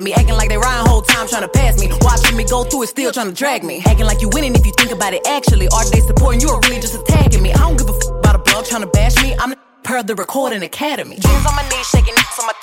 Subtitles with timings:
[0.00, 0.12] At me.
[0.14, 1.88] Acting like they riding whole time trying to pass me.
[2.00, 3.82] Watching me go through it, still trying to drag me.
[3.86, 5.68] Acting like you winning if you think about it actually.
[5.68, 7.52] Are they supporting you or really just attacking me?
[7.52, 9.34] I don't give a f about a blog trying to bash me.
[9.38, 11.16] I'm the per of the recording academy.
[11.22, 12.59] Hands on my knees, shaking on my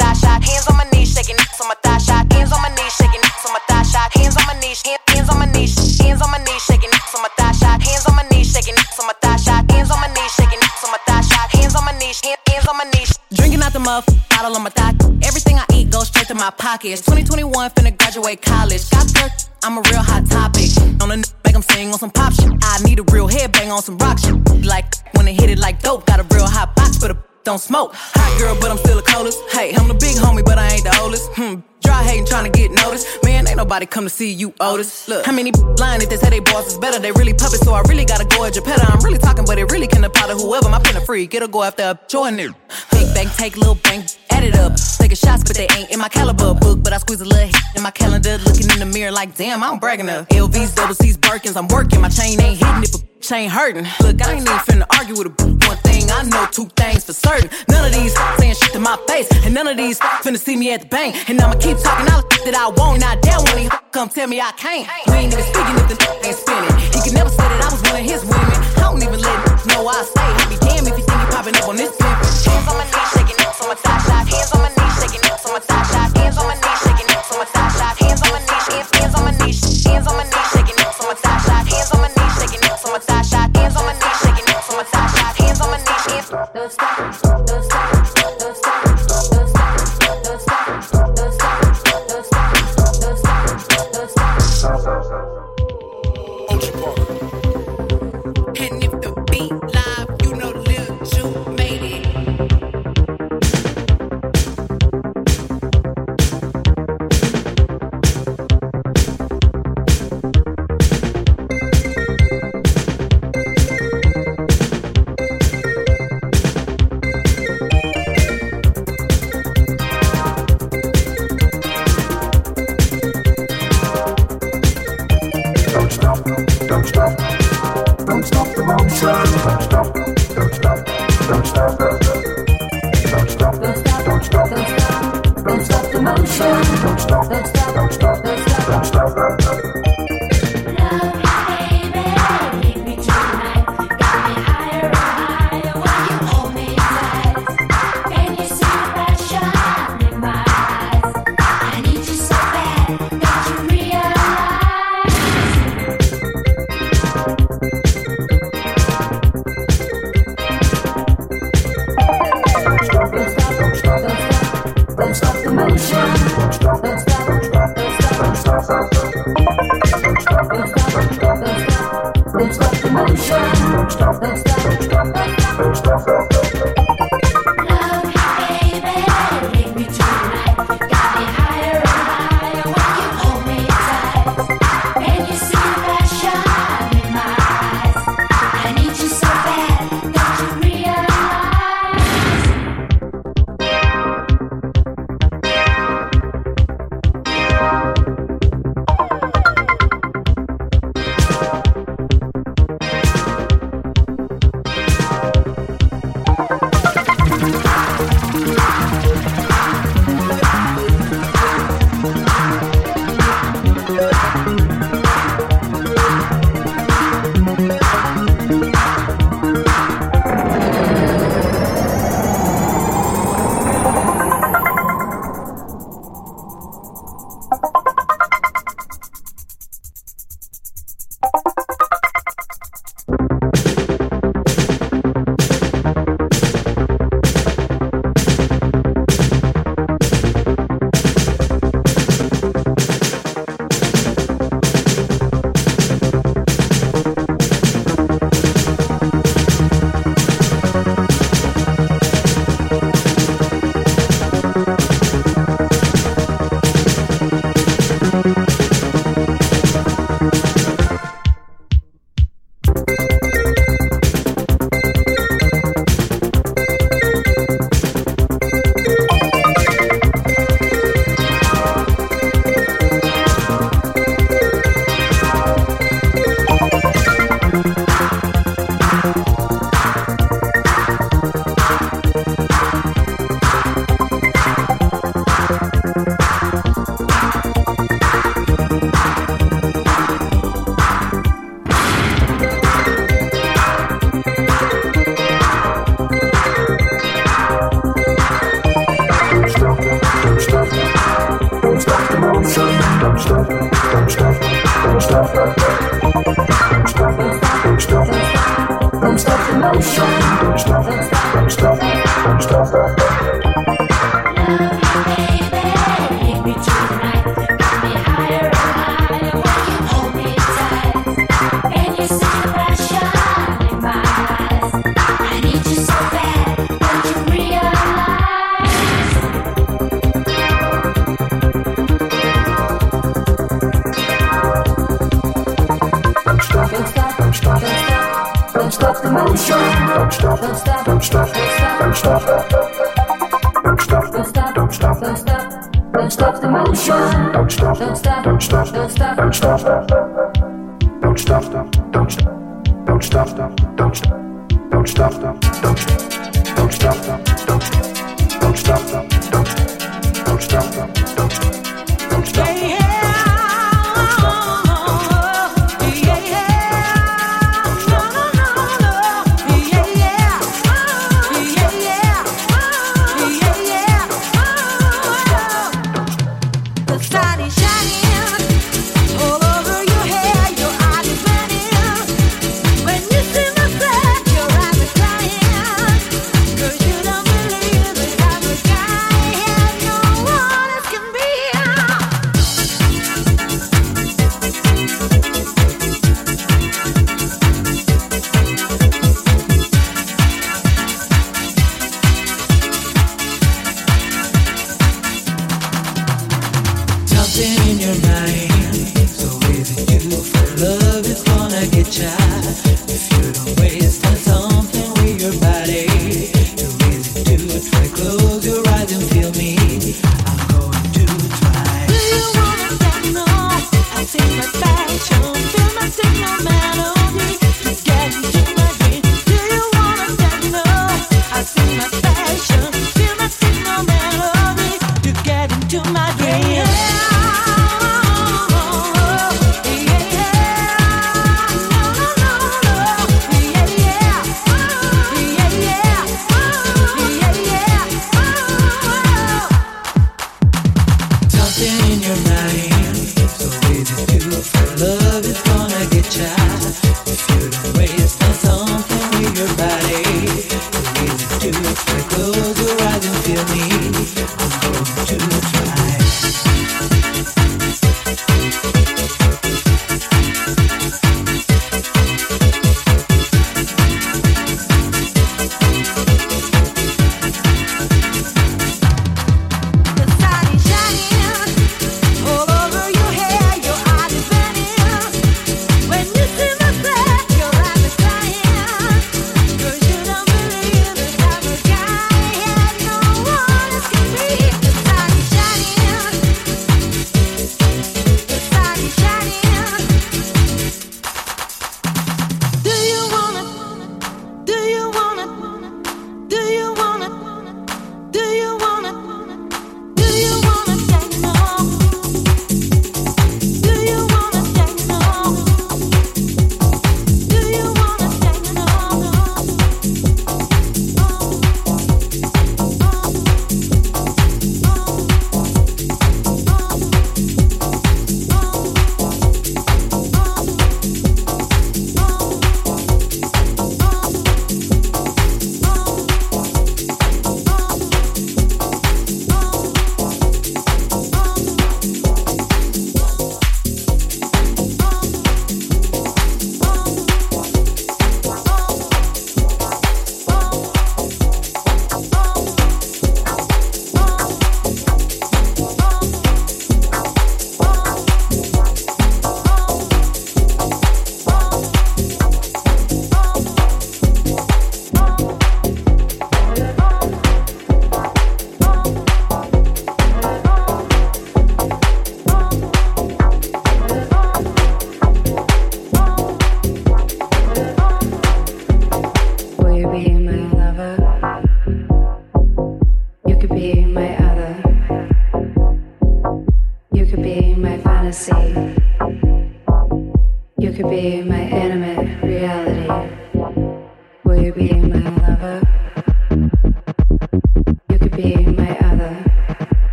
[13.67, 14.93] out the muff, bottle on my thigh.
[15.23, 17.01] Everything I eat goes straight to my pockets.
[17.01, 18.89] 2021, finna graduate college.
[18.89, 19.29] Got there,
[19.63, 20.69] I'm a real hot topic.
[21.01, 22.49] On the make them sing on some pop shit.
[22.61, 24.35] I need a real headbang on some rock shit.
[24.65, 27.59] Like when they hit it like dope, got a real hot box for the don't
[27.59, 27.91] smoke.
[27.95, 29.39] Hot girl, but I'm still a coldest.
[29.49, 31.31] Hey, I'm the big homie, but I ain't the oldest.
[31.31, 31.61] Hmm.
[31.79, 33.07] Dry hating, trying to get noticed.
[33.23, 35.07] Man, ain't nobody come to see you, Otis.
[35.07, 36.99] Look, how many lying if they say they boss is better?
[36.99, 38.83] They really puppets, so I really gotta go at petter.
[38.83, 40.67] I'm really talking, but it really can apply to whoever.
[40.67, 42.51] My pen a get a go after a join it.
[42.91, 44.03] Big bang, take little bang,
[44.37, 44.73] add it up.
[44.75, 46.83] Taking shots, but they ain't in my caliber book.
[46.83, 49.79] But I squeeze a little in my calendar, looking in the mirror like, damn, I'm
[49.79, 50.29] bragging up.
[50.29, 52.01] LVs, double C's, Birkins, I'm working.
[52.01, 53.87] My chain ain't hitting it, but chain hurting.
[54.01, 55.33] Look, I ain't even finna argue with a
[55.67, 56.09] one thing.
[56.11, 57.49] I know two things for certain.
[57.69, 60.71] None of these saying shit to my face, and none of these finna see me
[60.73, 61.29] at the bank.
[61.29, 63.01] And I'ma keep talking all the that I want.
[63.01, 64.87] Now damn when he come tell me I can't.
[65.07, 66.75] We ain't even speaking if the ain't spinning.
[66.93, 68.57] He could never say that I was one of his women.
[68.77, 70.27] I don't even let know I say.
[70.39, 72.15] He be damn if you think he popping up on this pimp.
[72.47, 74.06] Hands on my knees, shaking it, so my thigh
[74.47, 76.17] hands on my knees, shaking Hands on my thigh shot.
[76.17, 77.97] Hands on my knees, shaking Hands on my thigh shot.
[77.99, 80.46] Hands on my knees, hands, hands on my knees, hands on my knees.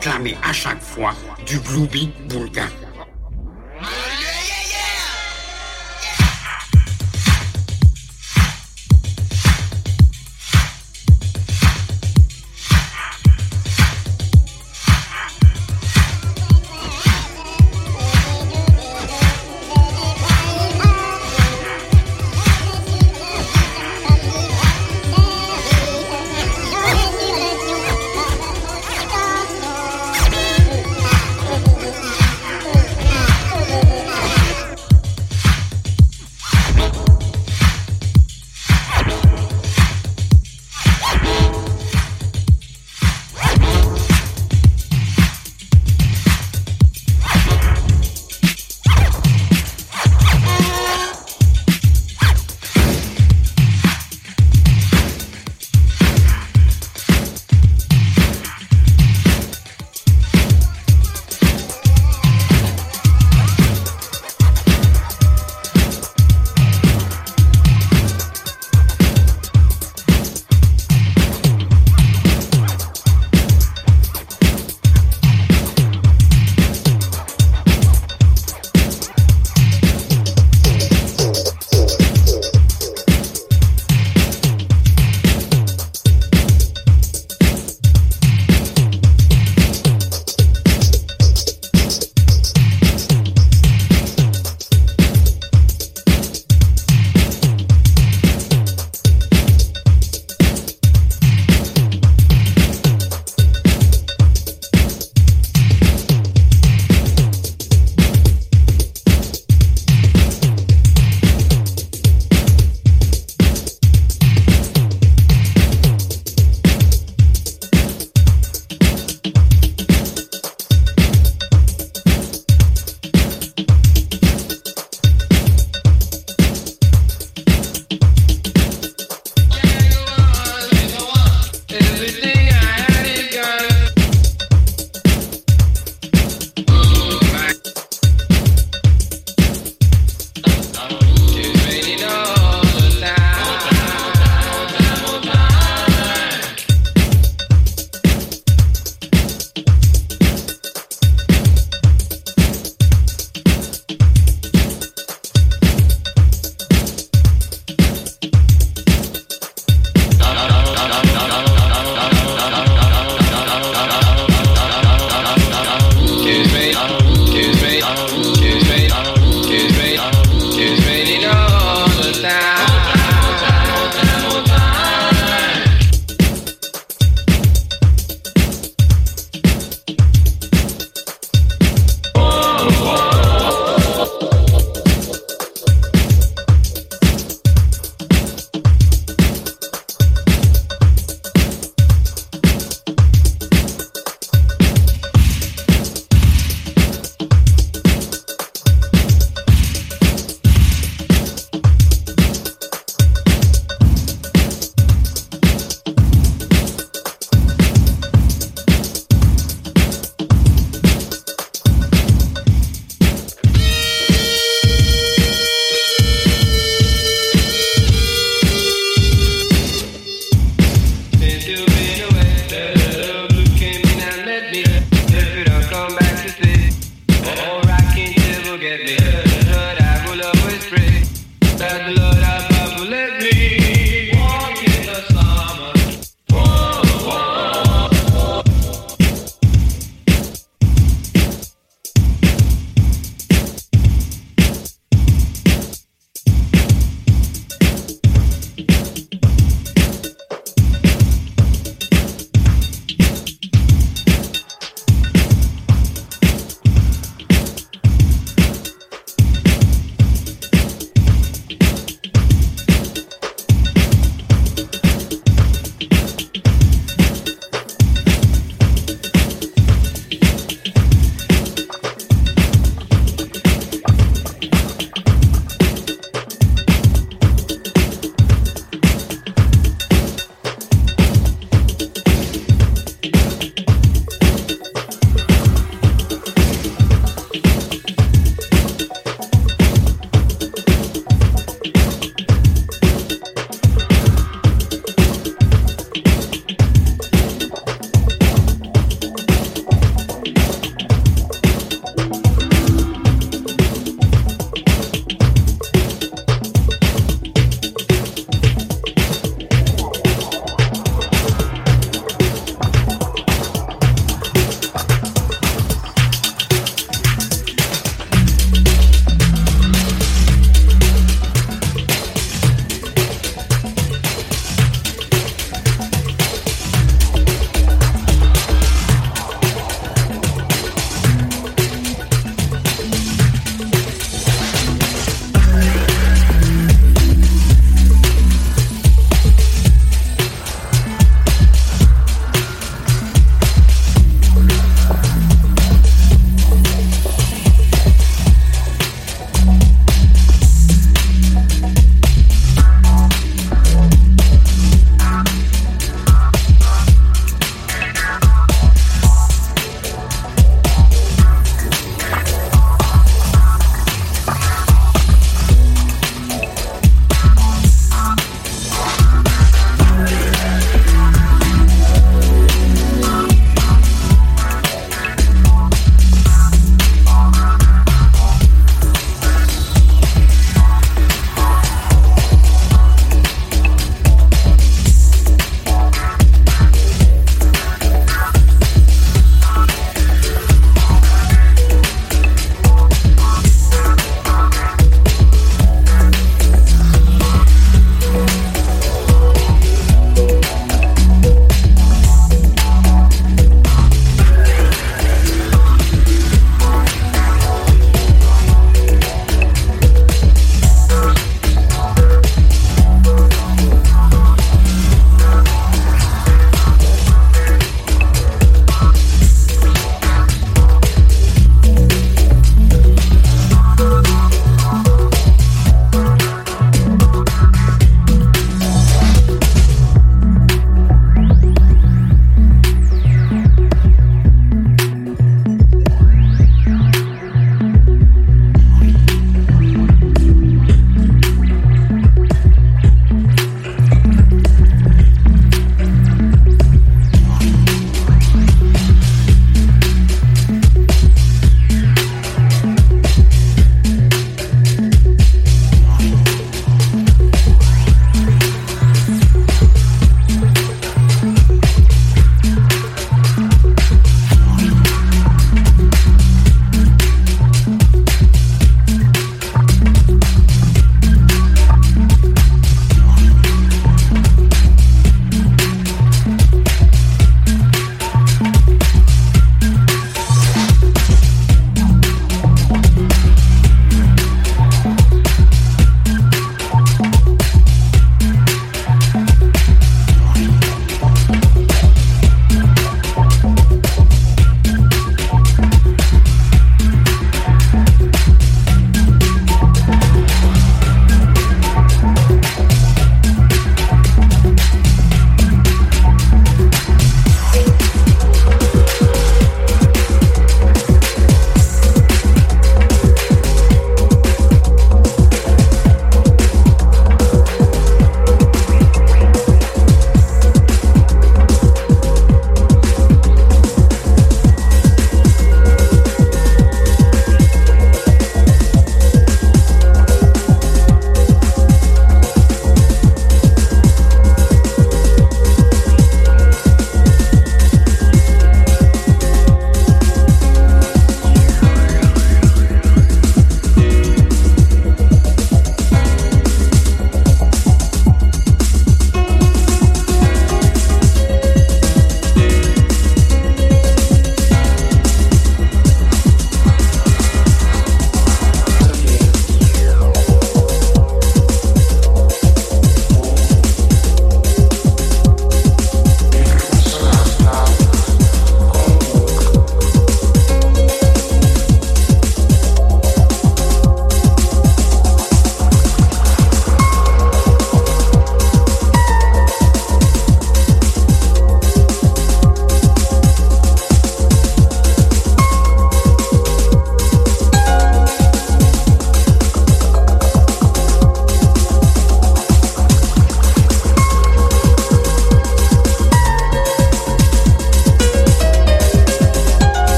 [0.00, 1.14] Réclamer à chaque fois
[1.46, 2.64] du Glooby Boulga.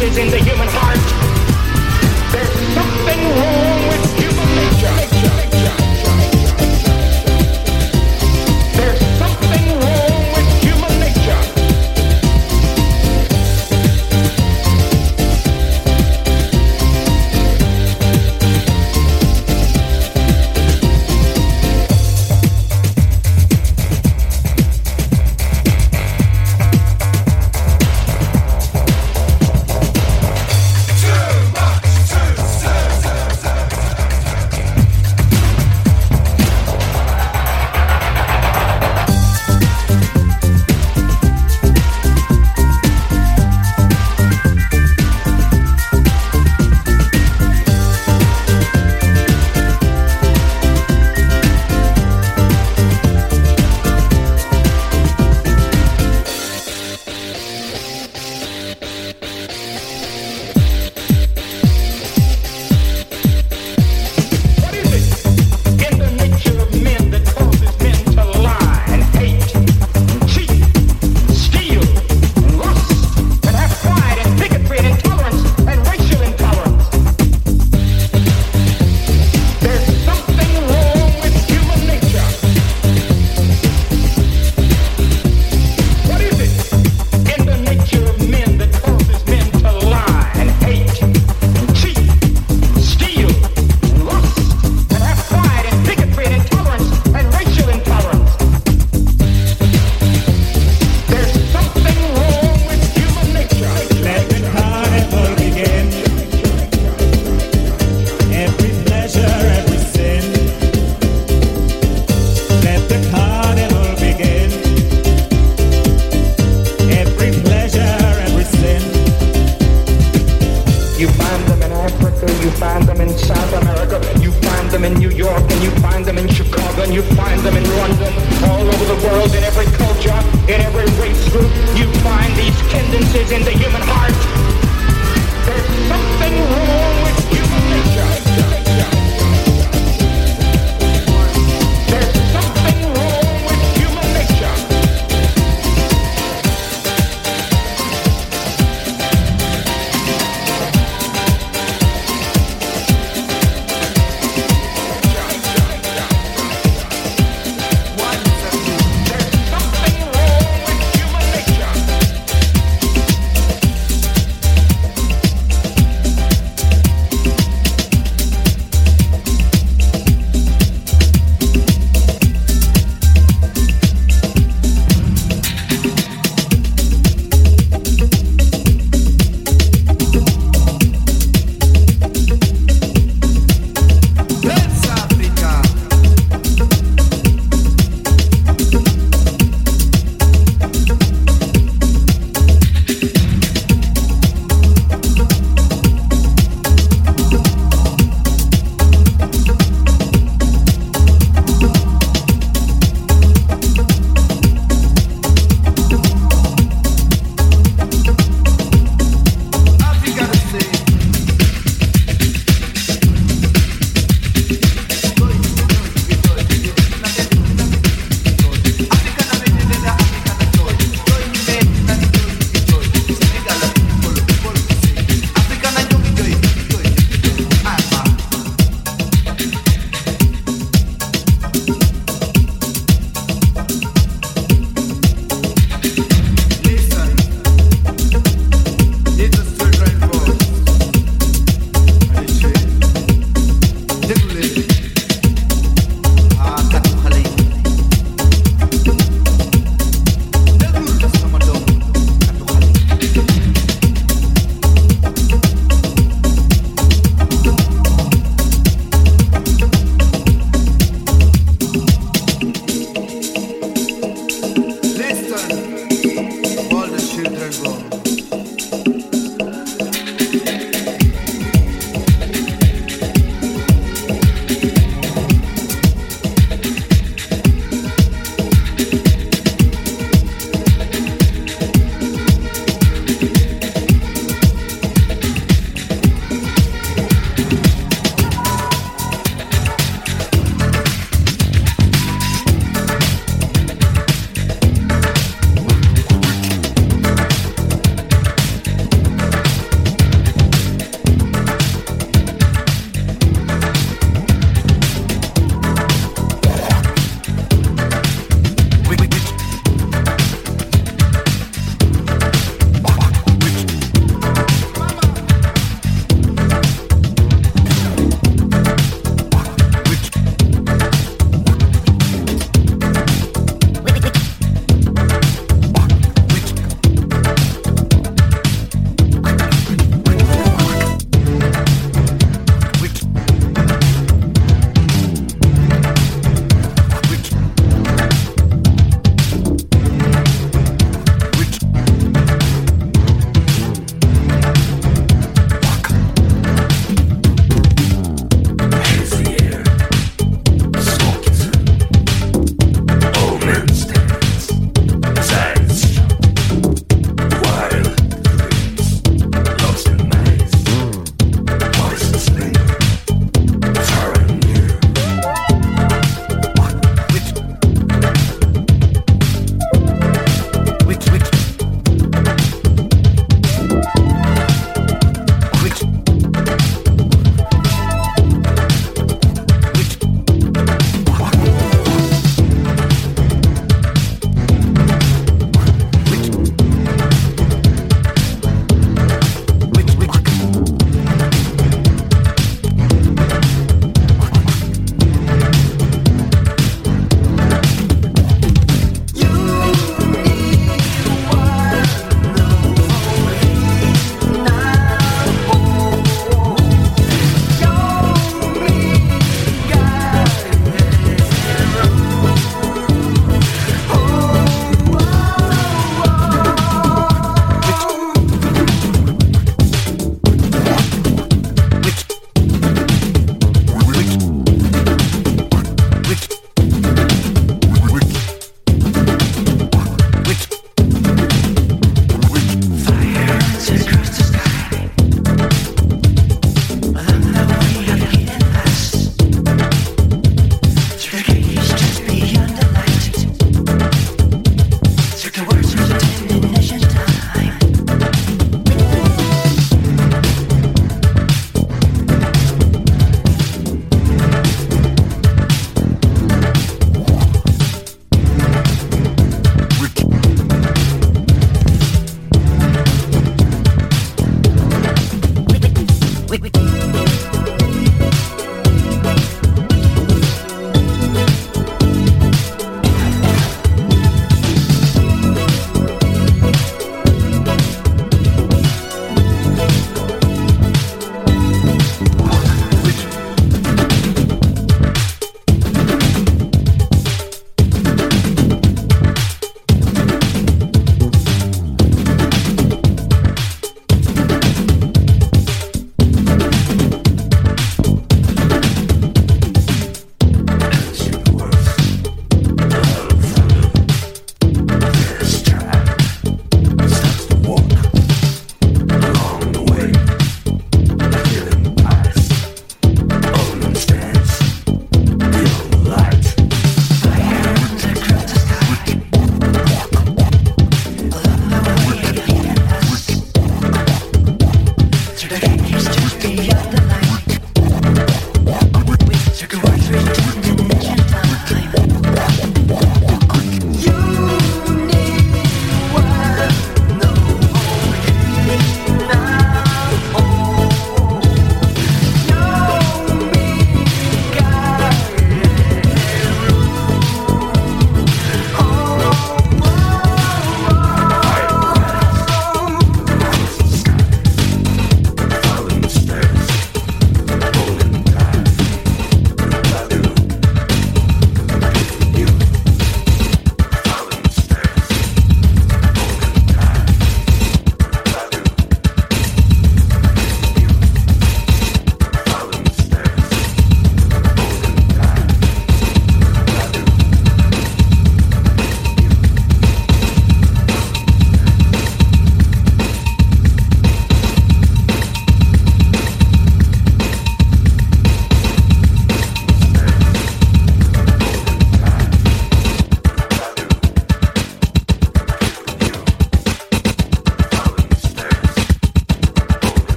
[0.00, 1.18] In the human heart.